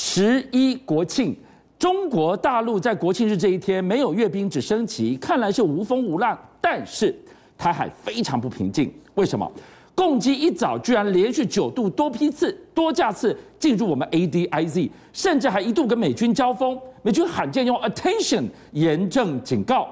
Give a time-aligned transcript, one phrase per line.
[0.00, 1.36] 十一国庆，
[1.76, 6.38] 中国大陆在国庆日这一天没有阅兵，只升旗，看来是无风无浪。
[6.60, 7.12] 但是
[7.58, 9.50] 台海非常不平静，为什么？
[9.96, 16.78] 共机一早居然连续九度多批次、多架次进入我们 ADIZ，甚至还一度跟美军交锋。
[17.02, 19.88] 美军罕见用 attention 严正警告。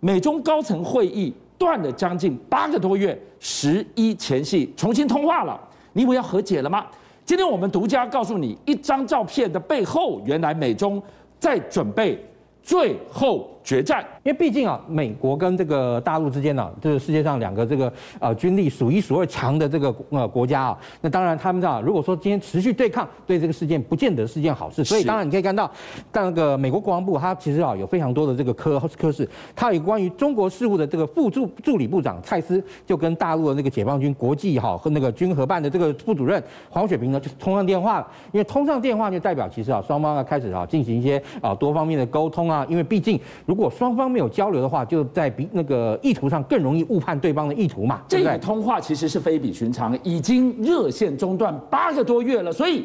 [0.00, 5.56] 美中高层会议断了将近八个多月，十一前夕重新通话了。
[5.92, 6.84] 你以为要和解了吗？
[7.26, 11.02] 今天我们独家告诉你，一张照片的背后，原来美中
[11.40, 12.24] 在准备
[12.62, 14.06] 最后决战。
[14.22, 24.84] 因为毕竟啊，美国跟这个大陆之间呢、啊，这、就、个、是、世界上两个这个呃军力数一数二强的这个呃国家啊，那当然他们知道，如果说今天持续对抗，对这个事件不见得是件好事。
[24.84, 25.68] 所以当然你可以看到，
[26.12, 36.40] 但那个美国国防部它其实啊有非常多的这个科科室，它有关于中国事务的这个副助助理部长蔡斯就跟大陆的那个解放军国际哈和那个军合办的这个副主任
[36.70, 48.02] 黄雪平呢就通上电话了，因为通上电话就代表其实啊双方啊开始啊进行一些啊多方面的沟通啊，因为毕竟如果双方没有交流的话，就在比那个意图上更容易误判对方的意图嘛。
[48.06, 52.84] 这个通话其实是非比寻常，已经热线中断八个多月了，所以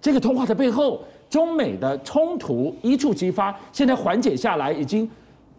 [0.00, 5.10] 这个通话的背后，中美的冲突一触即发，现在缓解下来已经。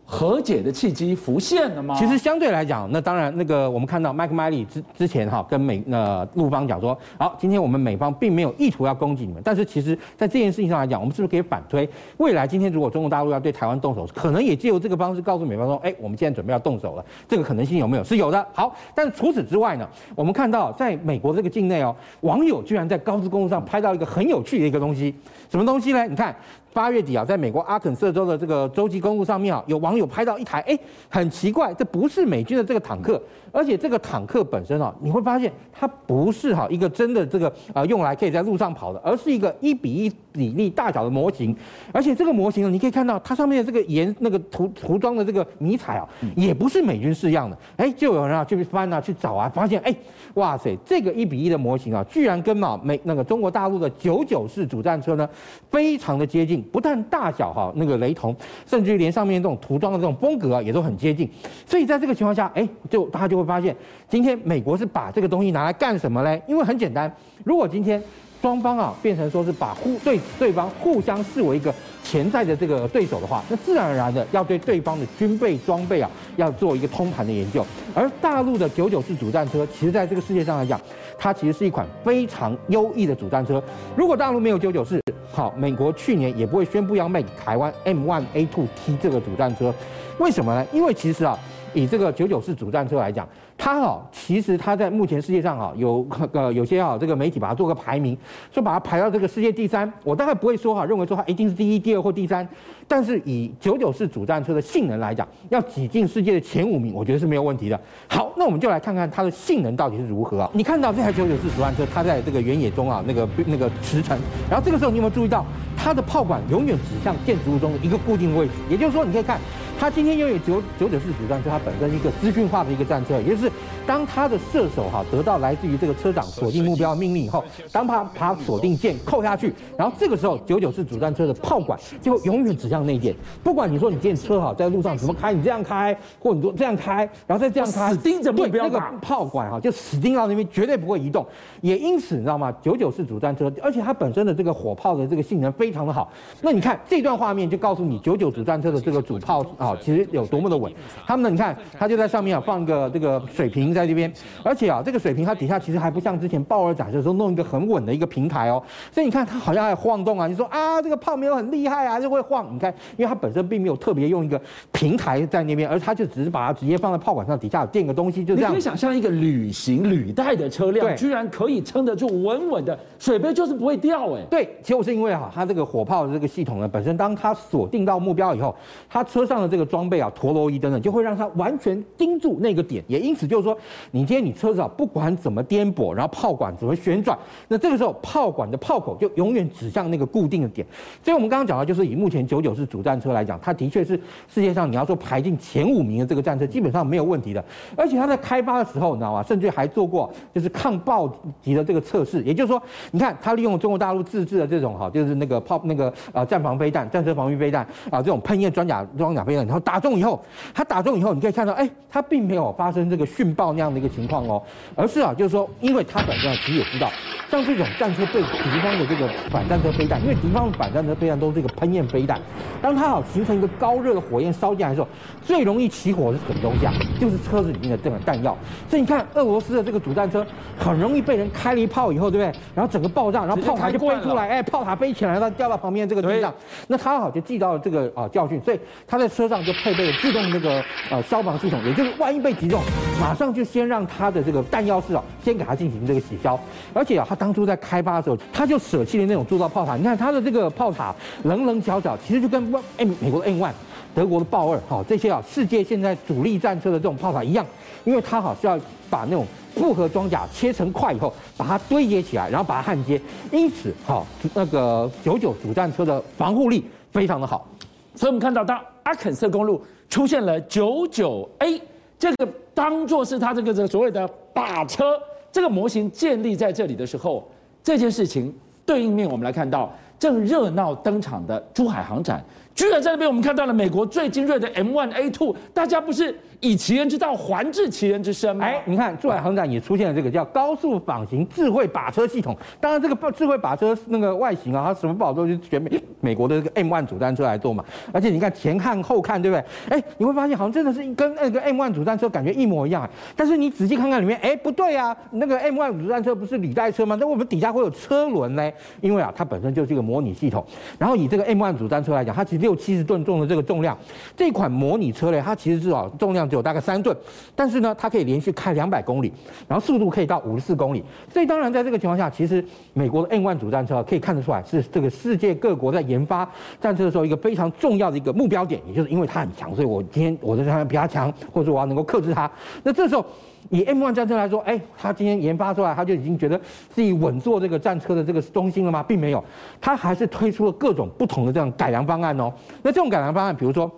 [0.08, 1.96] 和解的契机浮现了吗？
[1.98, 18.04] 其实相对来讲，那当然，那个我们看到麦克麦利之之前哈跟美呃陆方讲说，好，今天我们美方并没有意图要攻击你们，但是其实在这件事情上来讲，我们是不是可以反推，未来今天如果中国大陆要对台湾动手，可能也借由这个方式告诉美方说，哎，我们现在准备要动手了，这个可能性有没有？
[18.04, 18.48] 是有的。
[18.54, 25.16] 好，但是除此之外呢，我们看到在美国这个境内哦，网友居然在高速公路上拍到一个很有趣的一个东西，
[25.50, 26.06] 什么东西呢？
[26.06, 26.36] 你看。
[26.76, 41.56] 八月底啊，在美国阿肯色州的这个洲际公路上面啊，有网友拍到一台，哎，很奇怪，这不是美军的这个坦克，而且这个坦克本身啊，你会发现它不是哈一个真的这个啊用来可以在路上跑的，而是一个一比一比例大小的模型，
[41.94, 49.96] 而且这个模型呢，你可以看到它上面的这个颜那个涂涂装的这个迷彩啊，也不是美军式样的，哎，就有人啊去翻啊去找啊，发现哎，
[50.34, 55.28] 哇塞，这个一比一的模型啊，居然跟啊美那个中国大陆的九九式主战车呢，
[55.72, 56.62] 非常的接近。
[56.72, 61.30] 不但大小哈那个雷同，甚至于连上面这种涂装的这种风格啊也都很接近，
[61.66, 63.76] 所以在这个情况下，哎，就大家就会发现，
[64.10, 66.42] 今天美国是把这个东西拿来干什么嘞？
[66.48, 68.02] 因为很简单，如果今天
[68.46, 71.74] 双方啊变成说是把互对对方互相视为一个
[72.04, 77.66] 潜在的这个对手的话，那自然而然的要对对方的军备装备啊要做一个通盘的研究。
[77.96, 80.80] 而大陆的九九式主战车，其实在这个世界上来讲，
[81.18, 83.60] 它其实是一款非常优异的主战车。
[83.96, 85.02] 如果大陆没有九九式，
[85.32, 89.74] 好，美国去年也不会宣布要卖台湾 M1A2T 这个主战车，
[90.20, 90.64] 为什么呢？
[90.72, 91.36] 因为其实啊，
[91.76, 93.28] 以这个九九式主战车来讲。
[93.58, 98.18] 它哈，其实它在目前世界上哈有呃有些哈这个媒体把它做个排名，
[98.52, 99.90] 说把它排到这个世界第三。
[100.04, 102.46] 我大概不会说哈，认为说它一定是第一、第二或第三。
[102.86, 107.80] 但是以九九式主战车的性能来讲，要挤进世界的前五名，我觉得是没有问题的。
[108.10, 110.52] 好，那我们就来看看它的性能到底是如何啊？
[110.54, 114.18] 你看到这台九九式主战车，它在这个原野中啊那个那个驰骋，
[114.50, 115.46] 然后这个时候你有没有注意到
[115.78, 118.52] 它的炮管永远指向建筑物中的一个固定位置？
[118.70, 119.40] 也就是说，你可以看。
[119.78, 123.52] 它今天拥有九九九式主战车，它本身一个资讯化的一个战车，也就是
[123.86, 133.14] 当它的射手哈得到来自于这个车长锁定目标的命令以后，当他把锁定键扣下去，然后这个时候九九式主战车的炮管就会永远指向那一点。
[133.44, 141.26] 不管你说你这车哈在路上怎么开，你这样开，或者你说这样开，然后再这样开，死盯着目标，那个炮管哈就死盯到那边，绝对不会移动。
[141.62, 142.52] 也因此你知道吗？
[142.62, 146.10] 九九式主战车，而且它本身的这个火炮的这个性能非常的好。
[146.42, 149.46] 那你看这段画面就告诉你九九主战车的这个主炮。
[149.58, 150.70] 啊，其实有多么的稳，
[151.08, 151.30] 他们呢？
[151.30, 154.12] 你看，他就在上面啊，放个这个水平在这边，
[154.44, 158.62] 而且啊，这个水平它底下其实还不像之前鲍尔展示的时候弄一个很稳的一个平台哦，
[158.92, 160.28] 所以你看它好像还晃动啊。
[160.28, 162.54] 你说啊，这个炮没有很厉害啊，就会晃。
[162.54, 164.40] 你看，因为它本身并没有特别用一个
[164.74, 168.52] 平台在那边，而它就只是把它直接放在炮管上，底下垫个东西，就这样。
[168.52, 174.22] 你可以想象一个旅行履带的车辆，居然可以撑得住稳稳的水杯，就是不会掉哎。
[174.30, 178.56] 对，其实我是因为哈，它这个火炮的这个系统呢，本身当它锁定到目标以后，
[178.88, 179.55] 它车上的。
[179.55, 182.84] 这这个装备啊，陀螺仪等等，就会让它完全盯住那个点。
[182.88, 183.58] 也因此就是说，
[183.92, 187.18] 你今天你车子啊，不管怎么颠簸，然后炮管怎么旋转，
[187.48, 190.68] 那这个时候炮管的炮口就永远指向那个固定的点。
[191.02, 193.98] 所以我们刚刚讲到，就是以目前九九式主战车来讲，它的确是
[194.28, 197.42] 世界上你要说排进前五名的这个战车，基本上没有问题的。
[197.78, 199.24] 而且它在开发的时候，你知道吗？
[199.24, 201.10] 甚至还做过就是抗爆
[201.42, 202.22] 击的这个测试。
[202.24, 202.62] 也就是说，
[202.92, 209.45] 你看它利用中国大陆自制的这种哈，就是那个炮那个啊战防飞弹、战车防御飞弹啊这种喷焰装甲装甲飞弹。
[209.46, 214.42] 然后打中以后，它打中以后，你可以看到，哎，它并没有发生这个殉爆那样的一个情况哦，
[214.76, 216.90] 而是啊，就是说，因为他本身其实也知道，
[217.30, 222.20] 像这种战车被敌方的这个反战车飞弹，因为敌方的反战车飞弹都是一个喷焰飞弹，
[222.62, 224.88] 当它好形成一个高热的火焰烧进来的时候，
[225.22, 226.74] 最容易起火的是什么东西啊？
[227.00, 228.36] 就是车子里面的这个弹药。
[228.70, 230.26] 所以你看，俄罗斯的这个主战车
[230.58, 232.40] 很容易被人开了一炮以后，对不对？
[232.54, 236.34] 然后整个爆炸，然后炮塔就飞出来，哎，炮塔飞起来，然后掉到旁边这个地上。
[236.68, 242.62] 那他好就记到了这个啊教训，所以他在车上就配备了自动那个呃消防系统，也就是万一被击中，
[243.00, 246.40] 马上就先让他的这个弹药室啊，先给他进行这个洗消。
[246.74, 249.76] 而且啊，他当初在开发的时候，他就舍弃了那种铸造炮塔。
[249.76, 250.94] 你看他的这个炮塔
[251.24, 252.42] 棱棱角角，其实就跟
[252.78, 253.52] M 美国的 M1、
[253.94, 257.46] 德国的豹二，好这些啊世界现在主力战车的这种炮塔一样，
[257.84, 258.60] 因为它好是要
[258.90, 267.48] 把那种复合装甲切成块以后，把它堆叠起来，然后把它焊接，因此好那个九九主战车的防护力非常的好。
[267.96, 271.62] 所以我们看到，当阿肯色公路出现了九九 A
[272.00, 275.00] 这个当做是它这个这所谓的靶车
[275.32, 277.28] 这个模型建立在这里的时候，
[277.64, 278.34] 这件事情
[278.66, 282.24] 对应面我们来看到正热闹登场的珠海航展。
[282.54, 288.46] 居然在那边，我们看到了美国最精锐的 M1A2，大家不是以其人之道还治其人之身吗？
[288.46, 292.36] 哎，你看珠海航展也出现了这个叫高速仿型智慧靶车系统。
[292.62, 297.66] 当然，这个智慧靶车那个外形啊，它什么不好做，就选美美国的这个 M1 主战车来做嘛。
[297.92, 299.44] 而且你看前看后看，对不对？
[299.78, 302.90] 哎，你会发现好像真的是跟那个 M1 主战车感觉一模一样。
[303.18, 306.96] 但是你仔细看看里面，哎，不对啊，那个 M1 主战车不是履带车吗？
[307.00, 308.50] 那我们底下会有车轮呢？
[308.80, 310.46] 因为啊，它本身就是一个模拟系统。
[310.80, 312.46] 然后以这个 M1 主战车来讲，它其实。
[312.46, 313.76] 六七十吨重的这个重量，
[314.16, 316.96] 这款模拟车呢，它其实至少重量只有大概三吨，
[317.36, 319.12] 但是呢，它可以连续开两百公里，
[319.48, 320.84] 然后速度可以到五十四公里。
[321.12, 322.44] 所以当然，在这个情况下，其实
[322.74, 326.30] 美国的 M1 主战车可以看得出来，是这个世界各国在研发
[326.60, 332.30] 战车的时候一个非常重要的一个目标点，也就是因为它很强，所以我今天我的战车比它强，或者说我要能够克制它。
[332.64, 333.06] 那这时候。
[333.52, 336.36] 以 M1 战车来说，哎，他今天研发出来，他就已经觉得
[336.68, 338.82] 自己稳坐这个战车的这个中心了吗？
[338.82, 339.24] 并没有，
[339.62, 342.34] 他还是推出了各种不同的这样改良方案哦。
[342.64, 343.72] 那这种改良方案，比如说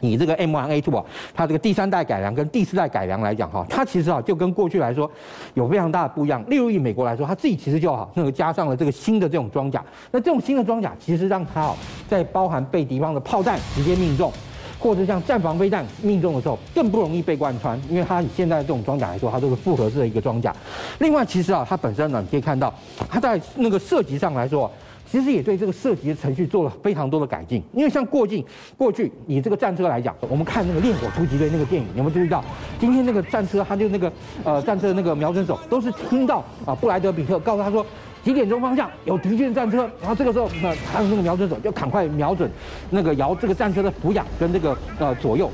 [0.00, 1.04] 你这个 M1A2 啊，
[1.34, 5.10] 它这个第三代改良跟第四代改良来讲哈，它其实啊就跟过去来说
[5.54, 6.44] 有非常大的不一样。
[6.48, 9.84] 例如以美国来说，它自己其实就好那个加上了这个新的这种装甲。
[10.10, 11.76] 那这种新的装甲其实让它哦，
[12.08, 14.32] 在包含被敌方的炮弹直接命中。
[14.80, 20.54] 或者像战防飞弹命中的时候，更不容易被贯穿，因为它以现在这种装甲来说，它都是复合式的一个装甲。
[21.00, 22.72] 另外，其实啊，它本身呢，你可以看到，
[23.10, 24.70] 它在那个射击上来说，
[25.10, 27.62] 其实也对这个射击的程序做了非常多的改进。
[27.72, 28.44] 因为像过境
[28.76, 32.44] 过去以这个战车来讲，我们看那个《烈火突击队》那个电影，有没有注意到？
[32.78, 34.12] 今天那个战车，它就那个
[34.44, 37.84] 呃战车那个瞄准手，都是听到啊布莱德彼特告诉他说。
[38.24, 42.50] 几点钟方向有敌军战车，然后这个时候，那他的那个瞄准手就赶快瞄准
[42.90, 45.48] 那个摇这个战车的俯仰跟这个呃左右，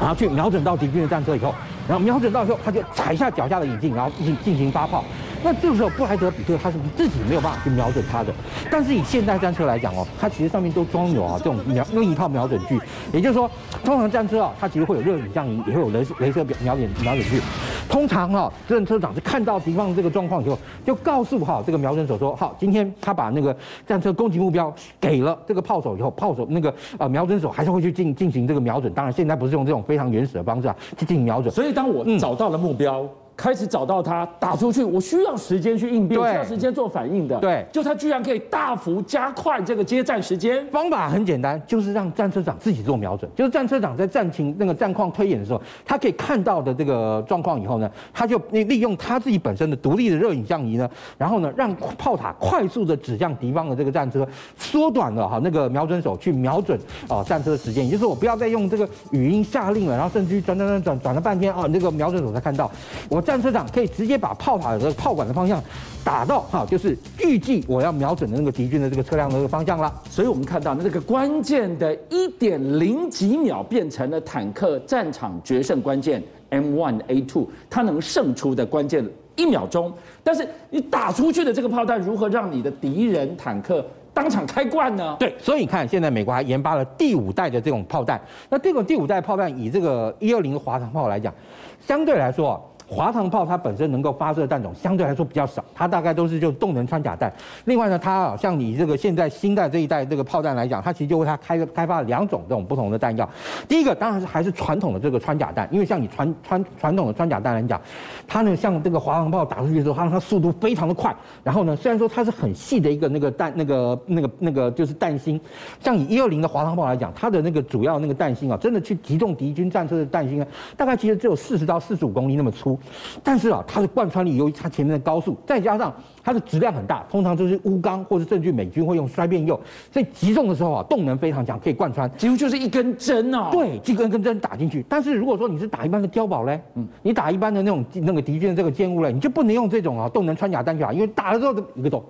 [0.00, 1.54] 然后去瞄准到敌军的战车以后，
[1.86, 5.04] 然后瞄准到以后，他就踩下脚下的引擎，然后进进行发炮。
[5.44, 8.32] 那这个时候布莱德比特他是自己没有办法去瞄准他的，
[8.70, 12.80] 但是以现代战车来讲哦，它其实上面都装有啊这种瞄另一套瞄准具，
[13.12, 13.50] 也就是说，
[13.84, 17.40] 通常战车啊，它其实会有热影像仪，也会有雷雷射瞄点瞄准具。
[17.88, 23.54] 通常哈，战车长是看到敌方这个状况以后，就告诉哈这个瞄准手说，好，今天他把那个
[23.86, 28.92] 战车攻击目标给了这个炮手以后，炮手那个呃瞄准手还是会去进进行这个瞄准。
[28.92, 31.52] 当然现在不是用这种非常原始的方式啊去进行瞄准。
[31.52, 33.00] 所以当我找到了目标。
[33.02, 37.38] 嗯开始找到他打出去，我需要时间去应变，需要时间做反应的。
[37.38, 40.64] 对，就他居然可以大幅加快这个接战时间。
[40.68, 43.28] 方法很简单，就是让战车长自己做瞄准。
[43.34, 54.28] 就是战车长在战情那个战况推演的时候，他可以看到的这个状况以后呢，他就利用他自己本身的独立的热影像仪呢，然后呢让炮塔快速的指向敌方的这个战车，
[54.58, 56.78] 缩短了哈那个瞄准手去瞄准
[57.08, 57.84] 啊战车的时间。
[57.84, 62.70] 也就是我不要再用这个语音下令了，然后甚至于转转转转转了半天啊，那个瞄准手才看到
[63.08, 63.21] 我。
[63.22, 65.62] 战车长可以直接把炮塔的炮管的方向
[66.04, 69.92] 打到哈，就是预计我要瞄准的那个敌军的这个车辆的这个方向了。
[70.10, 79.92] 所以我们看到那这个关键的一点零几秒变成了坦克战场决胜关键 M1A2，它能胜出的关键一秒钟。
[80.24, 85.16] 但是你打出去的这个炮弹如何让你的敌人坦克当场开罐呢？
[85.18, 88.20] 对，所以你看现在美国还研发了第五代的这种炮弹。
[88.50, 91.32] 那这种第五代炮弹以这个一二零滑膛炮来讲，
[91.80, 92.62] 相对来说。
[92.92, 97.32] 滑膛炮它本身能够发射的弹种相对来说比较少，它大概都是就动能穿甲弹。
[97.64, 103.26] 另外呢，它啊像你这个现在新的这一代这个炮弹来讲，它其实就为它开开发了两种这种不同的弹药。
[103.66, 107.80] 第一个当然是还是传统的这个穿甲弹，因为像你传传传统的穿甲弹来讲，
[108.28, 111.14] 它呢像这个滑膛炮打出去的时候，它它速度非常的快。
[111.42, 115.40] 然后呢，虽然说它是很细的一个那个弹那个那个那个就是弹芯，
[115.80, 120.46] 像以一二零的滑膛炮来讲，它的那个主要那个弹芯啊，真的去击中敌军战车的弹芯啊，
[120.76, 122.78] 大概其实只有四十到四十五公里那么粗。
[123.22, 129.58] 但是啊，它的贯穿力由于它前面的高速，再加上它的质量很大，通常就是钨钢或是甚至美军会用衰变铀，
[129.92, 133.48] 所以击中的时候啊，动能非常强，可以贯穿，几乎就是一根针哦。
[133.52, 134.84] 对，一根根针打进去。
[134.88, 142.02] 但是如果说你是打一般的碉堡嘞，嗯，你打一般的那种那个敌军的这个舰坞嘞，你就不能用这种啊动能穿甲弹去打，因为打了之后就一个洞。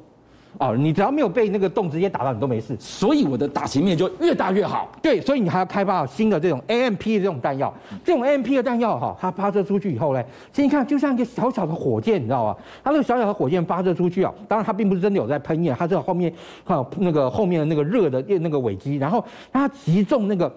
[0.62, 2.76] 哦，你只要没有被那个洞直接打到，你都没事。
[2.78, 4.88] 所以我的打击面就越大越好。
[5.02, 7.75] 对，所以你还要开发新的这种 AMP 的这种弹药。
[8.04, 12.57] 这种 AMP 的弹药哈，它发射出去以后呢，其实你看就像一个小小的火箭，你知道吧？
[12.85, 16.33] 它那个小小的火箭发射出去啊，当然它并不是真的有在喷焰，它是后面
[16.64, 20.52] 哈那个后面的那个热的那个尾机，然后它击中那个。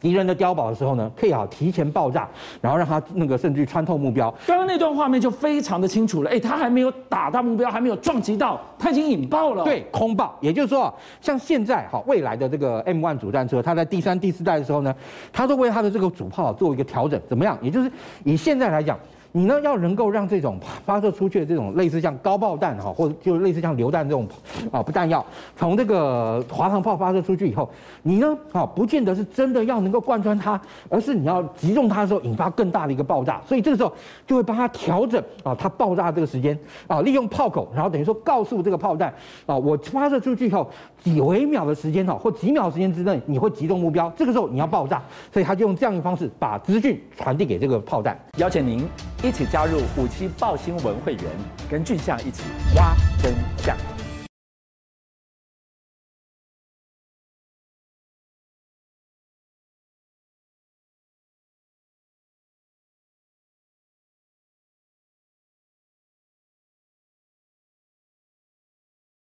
[0.00, 2.28] 敌人的碉堡的时候呢，可以好提前爆炸，
[2.60, 4.34] 然后让它那个甚至穿透目标。
[4.46, 9.62] 刚刚那段画面就非常的清楚了，哎，他还没有打到目标，还没有撞击到，他已经引爆了。
[9.64, 10.36] 对，空爆。
[10.40, 14.94] 也就是说，像现在哈未来的这个 M1 主战车，它在第三、第四代的时候呢，
[15.32, 17.58] 它都为它的这个主炮做一个调整，怎么样？
[17.60, 17.92] 也就是
[18.24, 18.98] 以现在来讲。
[19.32, 24.26] 你呢，要能够让这种发射出去的这种类似像高爆弹哈，或者就类似像榴弹这种
[24.72, 25.24] 啊不弹药，
[25.56, 27.70] 从这个滑膛炮发射出去以后，
[28.02, 33.92] 你呢啊不见得是真的要能够贯穿它，而是你要击中它的时候引发更大的一个爆炸，所以这个时候
[34.26, 36.58] 就会帮它调整啊它爆炸这个时间
[36.88, 39.14] 啊，利用炮口，然后等于说告诉这个炮弹
[39.46, 40.68] 啊，我发射出去以后
[41.02, 45.02] 几微秒的时间哦，或几秒时间之内你会击中目标，这个时候你要爆炸，
[45.32, 48.86] 所以他就用这样一个方式把资讯传递给这个炮弹，邀请您。
[49.22, 51.24] 一起加入五七报新闻会员，
[51.70, 52.42] 跟俊象一起
[52.74, 53.99] 挖真相。